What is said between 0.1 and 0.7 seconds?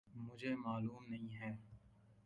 مجھے